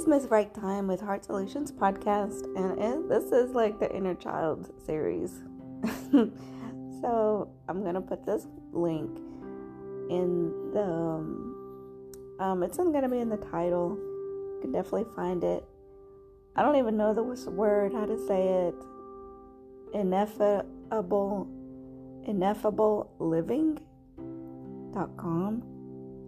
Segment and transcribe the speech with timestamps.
[0.00, 4.72] It's Miss Right Time with Heart Solutions podcast, and this is like the Inner Child
[4.86, 5.42] series.
[7.02, 9.14] so I'm gonna put this link
[10.08, 10.82] in the.
[10.82, 13.98] Um, um, it's gonna be in the title.
[13.98, 15.66] You can definitely find it.
[16.56, 18.74] I don't even know the word how to say it.
[19.92, 21.46] Ineffable,
[22.24, 23.78] ineffable living.
[24.94, 25.62] dot com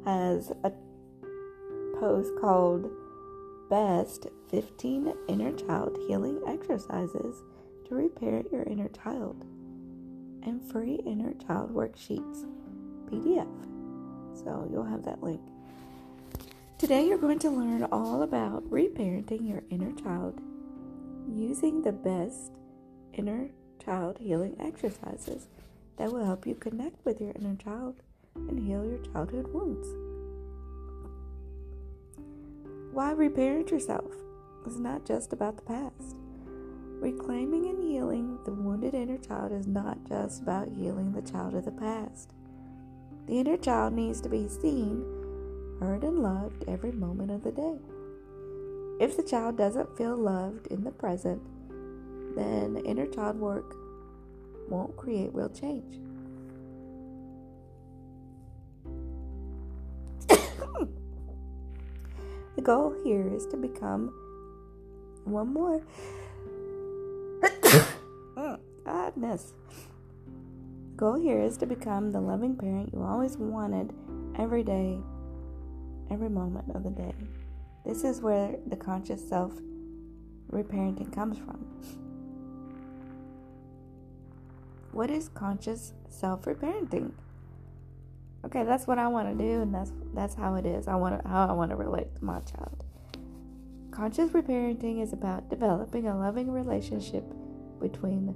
[0.04, 0.72] has a
[1.98, 2.90] post called
[3.72, 7.36] Best 15 Inner Child Healing Exercises
[7.88, 9.46] to Repair Your Inner Child
[10.42, 12.44] and free Inner Child Worksheets
[13.06, 13.48] PDF.
[14.34, 15.40] So you'll have that link.
[16.76, 20.42] Today you're going to learn all about reparenting your inner child
[21.26, 22.52] using the best
[23.14, 23.48] inner
[23.82, 25.46] child healing exercises
[25.96, 28.02] that will help you connect with your inner child
[28.34, 30.11] and heal your childhood wounds.
[32.92, 34.12] Why reparent yourself?
[34.66, 36.14] It's not just about the past.
[37.00, 41.64] Reclaiming and healing the wounded inner child is not just about healing the child of
[41.64, 42.34] the past.
[43.26, 45.06] The inner child needs to be seen,
[45.80, 47.78] heard, and loved every moment of the day.
[49.00, 51.40] If the child doesn't feel loved in the present,
[52.36, 53.74] then inner child work
[54.68, 55.96] won't create real change.
[62.56, 64.12] The goal here is to become
[65.24, 65.82] one more.
[68.34, 69.52] Mm, Godness.
[70.90, 73.92] The goal here is to become the loving parent you always wanted
[74.38, 74.98] every day,
[76.10, 77.14] every moment of the day.
[77.84, 79.52] This is where the conscious self
[80.50, 81.66] reparenting comes from.
[84.92, 87.12] What is conscious self reparenting?
[88.44, 90.88] Okay, that's what I want to do, and that's that's how it is.
[90.88, 92.84] I want how I want to relate to my child.
[93.92, 97.24] Conscious reparenting is about developing a loving relationship
[97.80, 98.34] between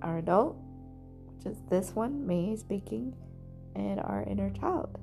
[0.00, 0.56] our adult,
[1.26, 3.14] which is this one, me speaking,
[3.74, 4.98] and our inner child.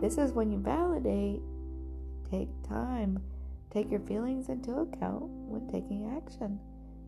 [0.00, 1.40] This is when you validate,
[2.28, 3.22] take time,
[3.70, 6.58] take your feelings into account when taking action.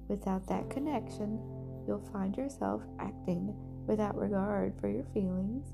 [0.07, 1.41] Without that connection,
[1.87, 3.55] you'll find yourself acting
[3.87, 5.67] without regard for your feelings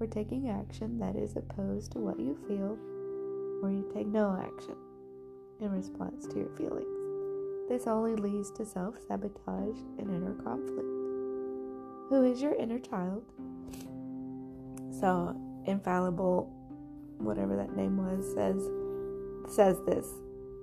[0.00, 2.78] or taking action that is opposed to what you feel,
[3.62, 4.76] or you take no action
[5.60, 6.86] in response to your feelings.
[7.68, 10.88] This only leads to self sabotage and inner conflict.
[12.08, 13.24] Who is your inner child?
[15.00, 16.50] So, infallible,
[17.18, 18.62] whatever that name was, says
[19.54, 20.06] says this.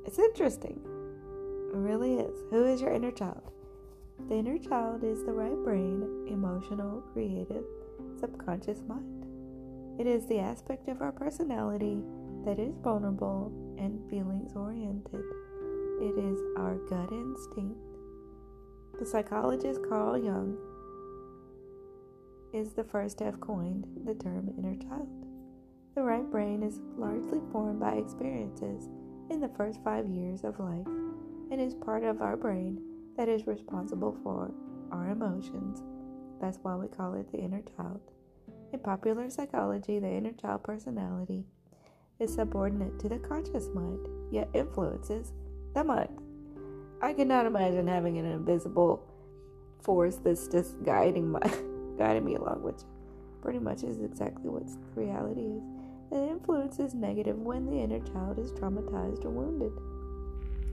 [0.06, 0.80] It's interesting.
[1.74, 2.44] It really is.
[2.52, 3.52] Who is your inner child?
[4.30, 7.66] The inner child is the right brain, emotional, creative,
[8.20, 9.25] subconscious mind.
[9.98, 12.04] It is the aspect of our personality
[12.44, 15.24] that is vulnerable and feelings oriented.
[16.02, 17.80] It is our gut instinct.
[19.00, 20.58] The psychologist Carl Jung
[22.54, 25.10] is the first to have coined the term inner child.
[25.96, 28.90] The right brain is largely formed by experiences
[29.30, 30.88] in the first five years of life
[31.52, 32.82] and is part of our brain
[33.16, 34.52] that is responsible for
[34.92, 35.82] our emotions.
[36.42, 38.02] That's why we call it the inner child.
[38.86, 41.44] Popular psychology, the inner child personality
[42.20, 45.34] is subordinate to the conscious mind, yet influences
[45.74, 46.16] the mind.
[47.02, 49.04] I cannot imagine having an invisible
[49.82, 51.40] force that's just guiding my
[51.98, 52.82] guiding me along, which
[53.42, 55.64] pretty much is exactly what reality is.
[56.12, 59.72] The influence is negative when the inner child is traumatized or wounded.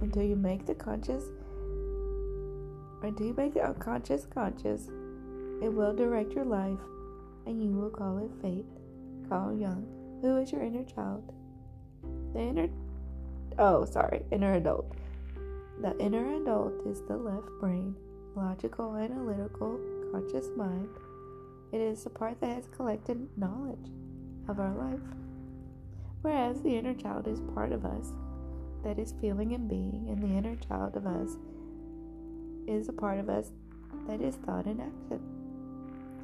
[0.02, 1.24] Until you make the conscious
[3.02, 4.88] until you make the unconscious conscious,
[5.62, 6.78] it will direct your life
[7.46, 8.66] and you will call it fate.
[9.28, 9.86] Carl Jung.
[10.20, 11.32] Who is your inner child?
[12.32, 12.68] The inner.
[13.58, 14.92] Oh, sorry, inner adult.
[15.80, 17.96] The inner adult is the left brain,
[18.36, 19.80] logical, analytical,
[20.12, 20.88] conscious mind.
[21.72, 23.90] It is the part that has collected knowledge
[24.48, 25.00] of our life.
[26.22, 28.12] Whereas the inner child is part of us
[28.84, 31.36] that is feeling and being, and the inner child of us
[32.66, 33.50] is a part of us
[34.06, 35.41] that is thought and action.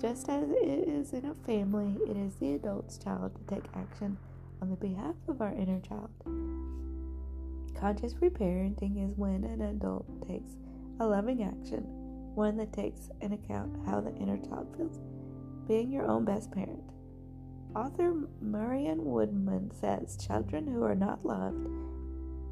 [0.00, 4.17] Just as it is in a family, it is the adult's child to take action
[4.62, 6.11] on the behalf of our inner child.
[7.75, 10.53] Conscious reparenting is when an adult takes
[11.00, 11.83] a loving action,
[12.37, 15.00] one that takes into account how the inner child feels.
[15.67, 16.93] Being your own best parent.
[17.75, 21.67] Author Marion Woodman says children who are not loved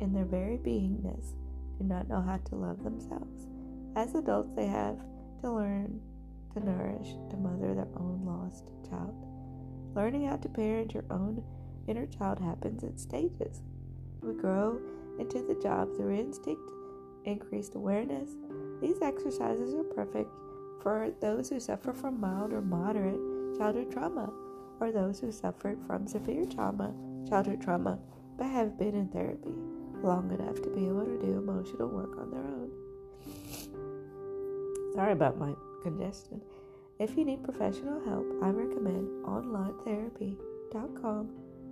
[0.01, 1.35] in their very beingness
[1.79, 3.47] do not know how to love themselves.
[3.95, 4.99] As adults, they have
[5.43, 6.01] to learn
[6.57, 9.15] to nourish, to mother their own lost child.
[9.95, 11.43] Learning how to parent your own
[11.87, 13.63] inner child happens in stages.
[14.23, 14.81] We grow
[15.19, 16.63] into the job through instinct,
[17.25, 18.31] increased awareness.
[18.81, 20.31] These exercises are perfect
[20.83, 23.21] for those who suffer from mild or moderate
[23.59, 24.33] childhood trauma,
[24.81, 26.95] or those who suffered from severe trauma,
[27.29, 27.99] childhood trauma,
[28.39, 29.55] but have been in therapy
[30.03, 32.71] long enough to be able to do emotional work on their own.
[34.95, 35.55] Sorry about my
[35.87, 36.43] congestion.
[36.99, 41.31] If you need professional help, I recommend onlinetherapy.com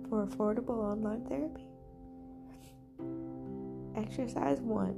[0.09, 1.67] for affordable online therapy.
[3.97, 4.95] Exercise one.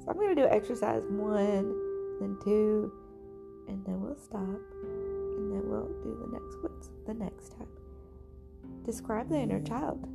[0.00, 1.74] So I'm going to do exercise one,
[2.20, 2.92] then two,
[3.66, 7.66] and then we'll stop, and then we'll do the next ones the next time.
[8.84, 10.06] Describe the inner child.